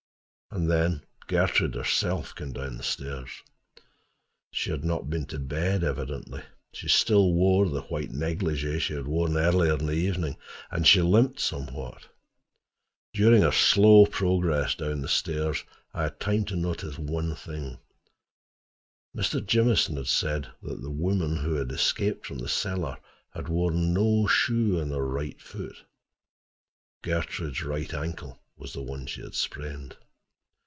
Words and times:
And 0.53 0.69
then 0.69 1.05
Gertrude 1.27 1.75
herself 1.75 2.35
came 2.35 2.51
down 2.51 2.75
the 2.75 2.83
stairs. 2.83 3.29
She 4.51 4.69
had 4.69 4.83
not 4.83 5.09
been 5.09 5.25
to 5.27 5.39
bed, 5.39 5.81
evidently: 5.81 6.43
she 6.73 6.89
still 6.89 7.31
wore 7.31 7.69
the 7.69 7.83
white 7.83 8.09
negligée 8.11 8.77
she 8.81 8.93
had 8.95 9.07
worn 9.07 9.37
earlier 9.37 9.75
in 9.75 9.85
the 9.85 9.93
evening, 9.93 10.35
and 10.69 10.85
she 10.85 11.01
limped 11.01 11.39
somewhat. 11.39 12.07
During 13.13 13.43
her 13.43 13.53
slow 13.53 14.05
progress 14.05 14.75
down 14.75 14.99
the 14.99 15.07
stairs 15.07 15.63
I 15.93 16.03
had 16.03 16.19
time 16.19 16.43
to 16.47 16.57
notice 16.57 16.99
one 16.99 17.33
thing: 17.33 17.79
Mr. 19.15 19.41
Jamieson 19.45 19.95
had 19.95 20.07
said 20.07 20.51
the 20.61 20.91
woman 20.91 21.37
who 21.37 21.59
escaped 21.63 22.25
from 22.27 22.39
the 22.39 22.49
cellar 22.49 22.97
had 23.33 23.47
worn 23.47 23.93
no 23.93 24.27
shoe 24.27 24.81
on 24.81 24.89
her 24.89 25.07
right 25.07 25.41
foot. 25.41 25.85
Gertrude's 27.03 27.63
right 27.63 27.93
ankle 27.93 28.37
was 28.57 28.73
the 28.73 28.83
one 28.83 29.05
she 29.05 29.21
had 29.21 29.33
sprained! 29.33 29.95